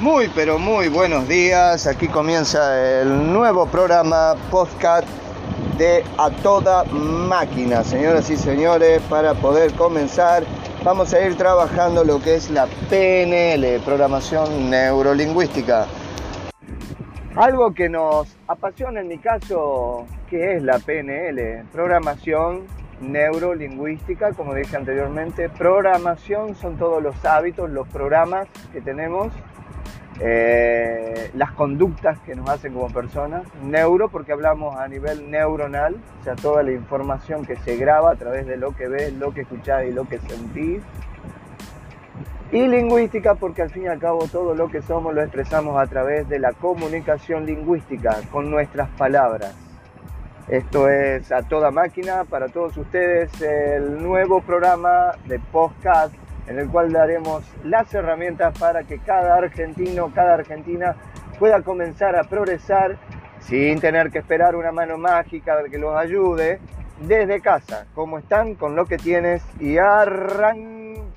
Muy, 0.00 0.30
pero 0.32 0.60
muy 0.60 0.86
buenos 0.86 1.26
días. 1.26 1.88
Aquí 1.88 2.06
comienza 2.06 3.00
el 3.00 3.32
nuevo 3.32 3.66
programa 3.66 4.36
podcast 4.48 5.08
de 5.76 6.04
A 6.16 6.30
Toda 6.30 6.84
Máquina. 6.84 7.82
Señoras 7.82 8.30
y 8.30 8.36
señores, 8.36 9.02
para 9.10 9.34
poder 9.34 9.72
comenzar, 9.72 10.44
vamos 10.84 11.12
a 11.12 11.20
ir 11.20 11.36
trabajando 11.36 12.04
lo 12.04 12.22
que 12.22 12.36
es 12.36 12.48
la 12.48 12.68
PNL, 12.88 13.80
Programación 13.84 14.70
Neurolingüística. 14.70 15.88
Algo 17.34 17.74
que 17.74 17.88
nos 17.88 18.36
apasiona 18.46 19.00
en 19.00 19.08
mi 19.08 19.18
caso, 19.18 20.06
que 20.30 20.54
es 20.54 20.62
la 20.62 20.78
PNL, 20.78 21.64
Programación 21.72 22.66
Neurolingüística, 23.00 24.32
como 24.32 24.54
dije 24.54 24.76
anteriormente. 24.76 25.48
Programación 25.48 26.54
son 26.54 26.78
todos 26.78 27.02
los 27.02 27.24
hábitos, 27.24 27.68
los 27.68 27.88
programas 27.88 28.46
que 28.72 28.80
tenemos 28.80 29.32
eh, 30.20 31.30
las 31.34 31.52
conductas 31.52 32.18
que 32.20 32.34
nos 32.34 32.48
hacen 32.50 32.74
como 32.74 32.88
personas, 32.88 33.44
neuro 33.62 34.08
porque 34.08 34.32
hablamos 34.32 34.76
a 34.76 34.88
nivel 34.88 35.30
neuronal, 35.30 35.96
o 36.20 36.24
sea, 36.24 36.34
toda 36.34 36.62
la 36.62 36.72
información 36.72 37.44
que 37.44 37.56
se 37.56 37.76
graba 37.76 38.10
a 38.10 38.16
través 38.16 38.46
de 38.46 38.56
lo 38.56 38.74
que 38.74 38.88
ves, 38.88 39.12
lo 39.12 39.32
que 39.32 39.42
escuchás 39.42 39.84
y 39.84 39.92
lo 39.92 40.08
que 40.08 40.18
sentís. 40.18 40.82
Y 42.50 42.66
lingüística 42.66 43.34
porque 43.34 43.62
al 43.62 43.70
fin 43.70 43.84
y 43.84 43.88
al 43.88 43.98
cabo 43.98 44.26
todo 44.26 44.54
lo 44.54 44.68
que 44.68 44.80
somos 44.82 45.14
lo 45.14 45.22
expresamos 45.22 45.78
a 45.78 45.86
través 45.86 46.28
de 46.28 46.38
la 46.38 46.52
comunicación 46.52 47.46
lingüística, 47.46 48.16
con 48.32 48.50
nuestras 48.50 48.88
palabras. 48.90 49.54
Esto 50.48 50.88
es 50.88 51.30
a 51.30 51.42
toda 51.42 51.70
máquina 51.70 52.24
para 52.24 52.48
todos 52.48 52.74
ustedes 52.78 53.30
el 53.42 54.02
nuevo 54.02 54.40
programa 54.40 55.12
de 55.26 55.38
podcast 55.38 56.14
en 56.48 56.58
el 56.58 56.68
cual 56.68 56.92
daremos 56.92 57.44
las 57.64 57.92
herramientas 57.94 58.58
para 58.58 58.84
que 58.84 58.98
cada 58.98 59.36
argentino, 59.36 60.12
cada 60.14 60.34
argentina 60.34 60.96
pueda 61.38 61.62
comenzar 61.62 62.16
a 62.16 62.24
progresar 62.24 62.96
sin 63.40 63.80
tener 63.80 64.10
que 64.10 64.18
esperar 64.18 64.56
una 64.56 64.72
mano 64.72 64.98
mágica 64.98 65.56
que 65.70 65.78
los 65.78 65.96
ayude 65.96 66.58
desde 67.00 67.40
casa, 67.40 67.86
como 67.94 68.18
están, 68.18 68.54
con 68.54 68.74
lo 68.74 68.84
que 68.86 68.98
tienes 68.98 69.42
y 69.60 69.78
arrancamos. 69.78 71.08